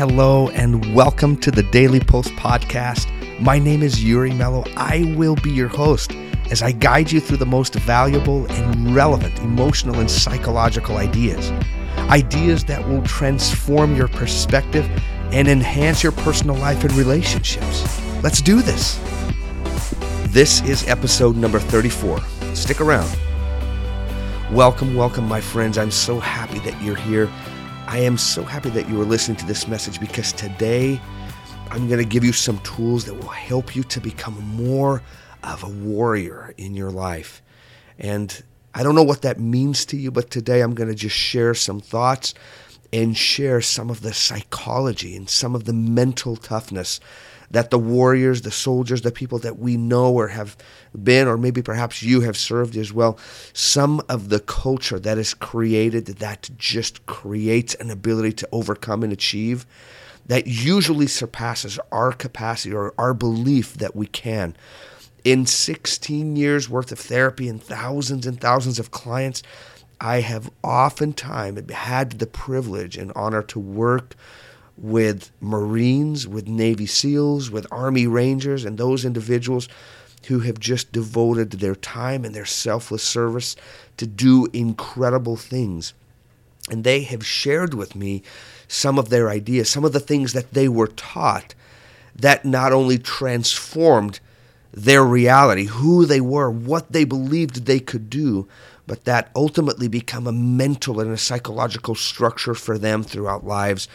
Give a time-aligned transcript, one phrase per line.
[0.00, 3.06] Hello, and welcome to the Daily Post Podcast.
[3.38, 4.64] My name is Yuri Mello.
[4.74, 6.12] I will be your host
[6.50, 11.50] as I guide you through the most valuable and relevant emotional and psychological ideas.
[12.08, 14.88] Ideas that will transform your perspective
[15.34, 18.00] and enhance your personal life and relationships.
[18.22, 18.98] Let's do this.
[20.28, 22.22] This is episode number 34.
[22.54, 23.14] Stick around.
[24.50, 25.76] Welcome, welcome, my friends.
[25.76, 27.30] I'm so happy that you're here.
[27.90, 31.00] I am so happy that you are listening to this message because today
[31.72, 35.02] I'm going to give you some tools that will help you to become more
[35.42, 37.42] of a warrior in your life.
[37.98, 38.44] And
[38.76, 41.52] I don't know what that means to you, but today I'm going to just share
[41.52, 42.32] some thoughts
[42.92, 47.00] and share some of the psychology and some of the mental toughness
[47.50, 50.56] that the warriors, the soldiers, the people that we know or have
[51.02, 53.18] been, or maybe perhaps you have served as well,
[53.52, 59.12] some of the culture that is created that just creates an ability to overcome and
[59.12, 59.66] achieve
[60.26, 64.54] that usually surpasses our capacity or our belief that we can.
[65.24, 69.42] In 16 years worth of therapy and thousands and thousands of clients,
[70.00, 74.14] I have oftentimes had the privilege and honor to work
[74.78, 79.68] with Marines, with Navy SEALs, with Army Rangers, and those individuals
[80.26, 83.56] who have just devoted their time and their selfless service
[83.98, 85.92] to do incredible things.
[86.70, 88.22] And they have shared with me
[88.68, 91.54] some of their ideas, some of the things that they were taught
[92.14, 94.20] that not only transformed
[94.72, 98.46] their reality, who they were, what they believed they could do,
[98.90, 103.86] but that ultimately become a mental and a psychological structure for them throughout lives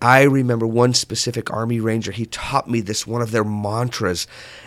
[0.00, 4.26] I remember one specific Army Ranger, he taught me this, one of their mantras,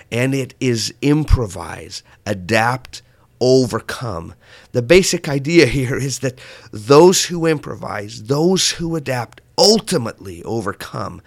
[0.10, 3.02] and it is improvise, adapt,
[3.42, 4.34] overcome.
[4.72, 6.40] The basic idea here is that
[6.72, 11.22] those who improvise, those who adapt, ultimately overcome.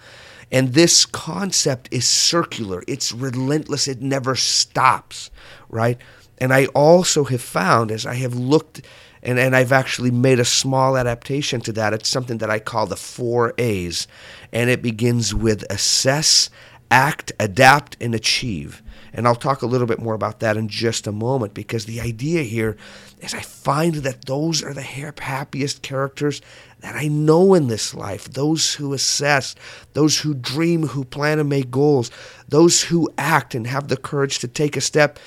[0.51, 5.29] And this concept is circular, it's relentless, it never stops,
[5.69, 5.99] right?
[6.39, 8.81] And I also have found as I have looked
[9.21, 11.93] and, and I've actually made a small adaptation to that.
[11.93, 14.07] It's something that I call the four A's.
[14.53, 16.49] And it begins with assess,
[16.89, 18.81] act, adapt, and achieve.
[19.11, 21.99] And I'll talk a little bit more about that in just a moment because the
[21.99, 22.77] idea here
[23.19, 26.41] is I find that those are the happiest characters
[26.81, 28.29] that I know in this life.
[28.29, 29.55] Those who assess,
[29.93, 32.11] those who dream, who plan and make goals,
[32.47, 35.19] those who act and have the courage to take a step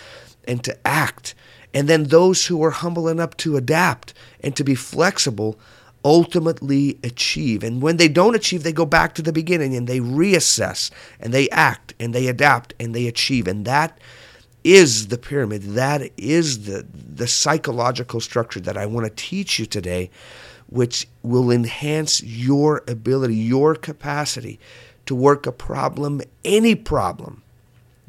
[0.46, 1.34] and to act
[1.74, 5.58] and then those who are humble enough to adapt and to be flexible
[6.04, 7.62] ultimately achieve.
[7.62, 11.32] And when they don't achieve, they go back to the beginning and they reassess and
[11.32, 13.46] they act and they adapt and they achieve.
[13.46, 13.98] And that
[14.64, 15.62] is the pyramid.
[15.62, 20.10] That is the, the psychological structure that I want to teach you today,
[20.66, 24.58] which will enhance your ability, your capacity
[25.06, 27.41] to work a problem, any problem,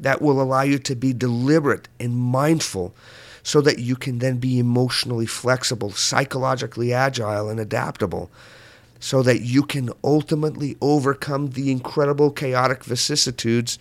[0.04, 2.94] that will allow you to be deliberate and mindful
[3.42, 8.30] so that you can then be emotionally flexible, psychologically agile, and adaptable,
[9.00, 13.78] so that you can ultimately overcome the incredible chaotic vicissitudes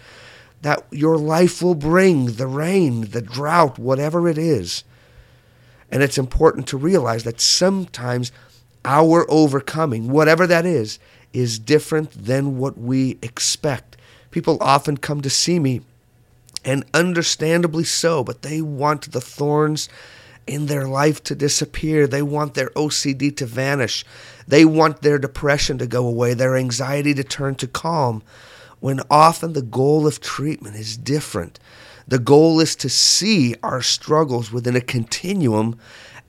[0.61, 4.85] that your life will bring the rain, the drought, whatever it is.
[5.91, 8.31] And it's important to realize that sometimes
[8.85, 10.99] our overcoming, whatever that is,
[11.33, 13.97] is different than what we expect.
[14.31, 15.81] People often come to see me
[16.65, 19.89] and understandably so, but they want the thorns
[20.45, 22.07] in their life to disappear.
[22.07, 24.05] They want their OCD to vanish.
[24.47, 28.23] They want their depression to go away, their anxiety to turn to calm,
[28.79, 31.59] when often the goal of treatment is different.
[32.07, 35.79] The goal is to see our struggles within a continuum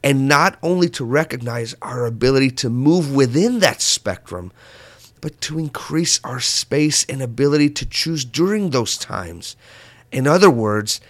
[0.05, 4.53] and not only to recognize our ability to move within that spectrum,
[5.21, 9.57] but to increase our space and ability to choose during those times.
[10.15, 11.01] In other words,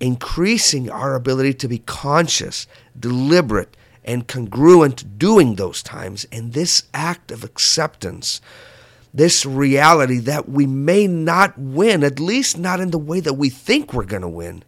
[0.00, 2.66] increasing our ability to be conscious,
[2.98, 3.74] deliberate,
[4.04, 6.26] and congruent doing those times.
[6.30, 8.42] And this act of acceptance,
[9.14, 13.48] this reality that we may not win, at least not in the way that we
[13.48, 14.62] think we're going to win,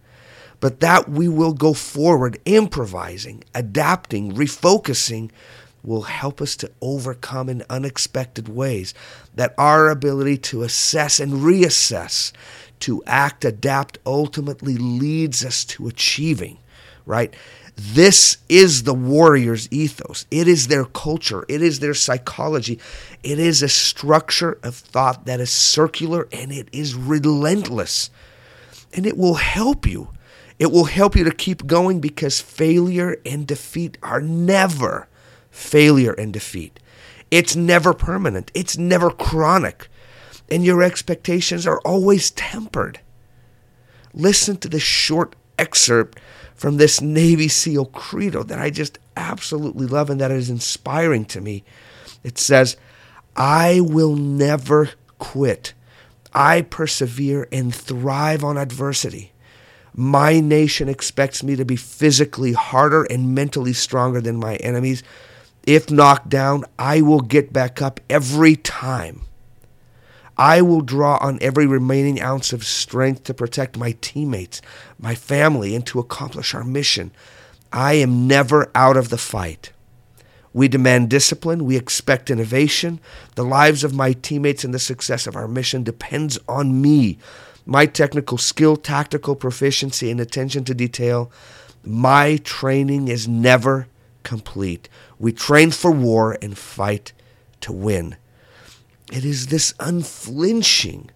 [0.58, 5.30] but that we will go forward improvising, adapting, refocusing
[5.82, 8.94] will help us to overcome in unexpected ways.
[9.34, 12.32] That our ability to assess and reassess
[12.82, 16.58] to act, adapt, ultimately leads us to achieving,
[17.06, 17.34] right?
[17.76, 20.26] This is the warrior's ethos.
[20.30, 21.44] It is their culture.
[21.48, 22.78] It is their psychology.
[23.22, 28.10] It is a structure of thought that is circular and it is relentless.
[28.92, 30.10] And it will help you.
[30.58, 35.08] It will help you to keep going because failure and defeat are never
[35.50, 36.78] failure and defeat.
[37.30, 39.88] It's never permanent, it's never chronic,
[40.52, 43.00] and your expectations are always tempered.
[44.12, 46.20] Listen to this short excerpt
[46.54, 51.40] from this Navy SEAL credo that I just absolutely love and that is inspiring to
[51.40, 51.64] me.
[52.22, 52.76] It says,
[53.34, 55.72] I will never quit.
[56.34, 59.32] I persevere and thrive on adversity.
[59.94, 65.02] My nation expects me to be physically harder and mentally stronger than my enemies.
[65.66, 69.22] If knocked down, I will get back up every time.
[70.36, 74.62] I will draw on every remaining ounce of strength to protect my teammates,
[74.98, 77.12] my family, and to accomplish our mission.
[77.72, 79.72] I am never out of the fight.
[80.54, 81.64] We demand discipline.
[81.64, 83.00] We expect innovation.
[83.34, 87.18] The lives of my teammates and the success of our mission depends on me.
[87.64, 91.30] My technical skill, tactical proficiency, and attention to detail.
[91.84, 93.86] My training is never
[94.22, 94.88] complete.
[95.18, 97.12] We train for war and fight
[97.62, 98.16] to win.
[99.10, 101.10] It is this unflinching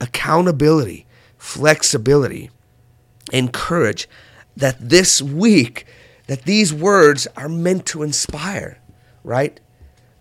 [0.00, 1.06] accountability,
[1.38, 2.50] flexibility,
[3.32, 4.08] and courage
[4.56, 5.86] that this week
[6.26, 8.78] that these words are meant to inspire,
[9.22, 9.60] right?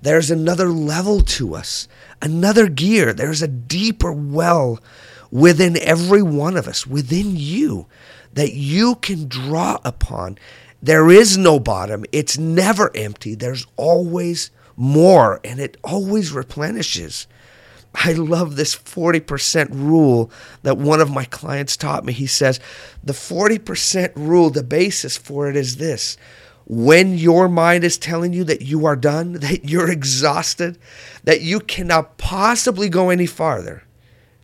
[0.02, 1.88] There's another level to us,
[2.22, 3.14] another gear.
[3.14, 4.80] There's a deeper well
[5.32, 7.88] within every one of us, within you,
[8.34, 10.38] that you can draw upon.
[10.82, 13.36] There is no bottom, it's never empty.
[13.36, 17.28] There's always more, and it always replenishes.
[17.96, 20.32] I love this 40% rule
[20.64, 22.14] that one of my clients taught me.
[22.14, 22.60] He says,
[23.04, 26.18] the 40% rule, the basis for it is this
[26.66, 30.78] when your mind is telling you that you are done, that you're exhausted,
[31.24, 33.84] that you cannot possibly go any farther,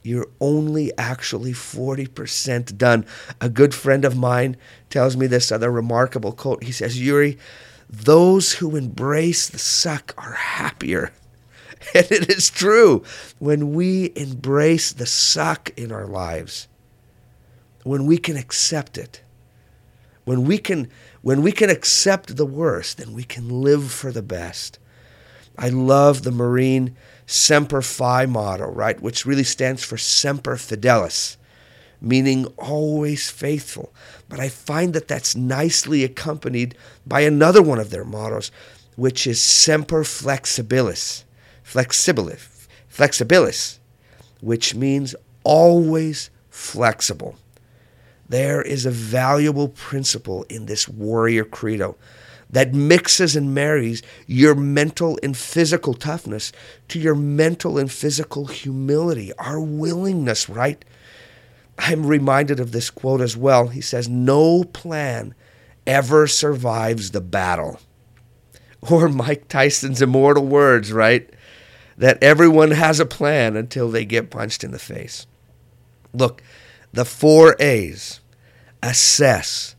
[0.03, 3.05] you're only actually 40% done.
[3.41, 4.57] A good friend of mine
[4.89, 6.63] tells me this other remarkable quote.
[6.63, 7.37] He says, Yuri,
[7.89, 11.11] those who embrace the suck are happier.
[11.95, 13.03] And it is true.
[13.39, 16.67] When we embrace the suck in our lives,
[17.83, 19.21] when we can accept it,
[20.25, 20.89] when we can
[21.21, 24.77] when we can accept the worst, then we can live for the best.
[25.57, 26.95] I love the Marine
[27.25, 31.37] Semper Fi motto, right, which really stands for Semper Fidelis,
[32.01, 33.93] meaning always faithful.
[34.27, 36.75] But I find that that's nicely accompanied
[37.05, 38.51] by another one of their mottos,
[38.95, 41.23] which is Semper Flexibilis,
[41.65, 43.79] flexibilis, flexibilis,
[44.41, 47.35] which means always flexible.
[48.27, 51.95] There is a valuable principle in this warrior credo
[52.49, 56.51] that mixes and marries your mental and physical toughness
[56.87, 60.83] to your mental and physical humility, our willingness, right?
[61.79, 63.67] I'm reminded of this quote as well.
[63.67, 65.33] He says, No plan
[65.87, 67.79] ever survives the battle.
[68.89, 71.29] Or Mike Tyson's immortal words, right?
[71.99, 75.27] that everyone has a plan until they get punched in the face.
[76.13, 76.41] Look,
[76.93, 78.21] the four A's
[78.81, 79.75] assess,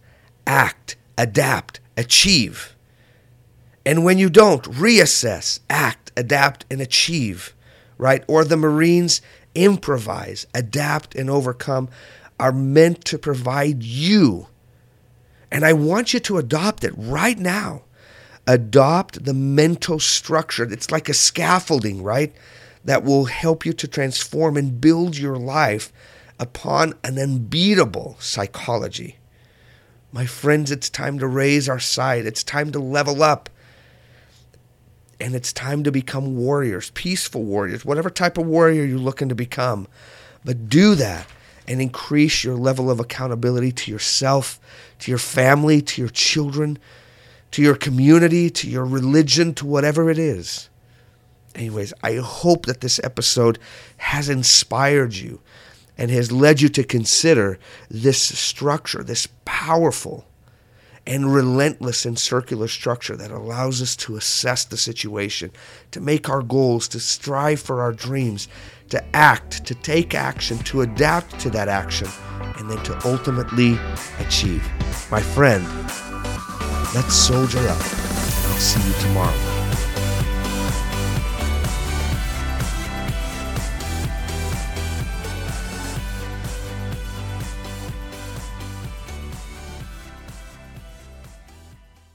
[0.47, 2.77] act, adapt, achieve.
[3.87, 7.55] And when you don't, reassess, act, adapt, and achieve,
[7.97, 8.23] right?
[8.29, 9.23] Or the Marines
[9.55, 11.89] improvise, adapt, and overcome
[12.39, 14.47] are meant to provide you.
[15.51, 17.83] And I want you to adopt it right now
[18.47, 20.65] adopt the mental structure.
[20.65, 22.35] It's like a scaffolding, right?
[22.85, 25.93] That will help you to transform and build your life
[26.39, 29.19] upon an unbeatable psychology.
[30.13, 32.27] My friends, it's time to raise our sight.
[32.27, 33.49] It's time to level up.
[35.21, 39.35] And it's time to become warriors, peaceful warriors, whatever type of warrior you're looking to
[39.35, 39.87] become.
[40.45, 41.27] But do that
[41.69, 44.59] and increase your level of accountability to yourself,
[45.01, 46.79] to your family, to your children,
[47.51, 50.69] to your community, to your religion, to whatever it is.
[51.55, 53.59] Anyways, I hope that this episode
[53.99, 55.41] has inspired you
[55.99, 57.59] and has led you to consider
[57.91, 60.25] this structure, this powerful
[61.07, 65.51] and relentless and circular structure that allows us to assess the situation,
[65.91, 68.49] to make our goals, to strive for our dreams,
[68.91, 72.09] to act, to take action, to adapt to that action,
[72.59, 73.79] and then to ultimately
[74.19, 74.67] achieve.
[75.11, 75.67] My friend,
[76.93, 77.79] Let's soldier up.
[77.79, 79.60] I'll see you tomorrow.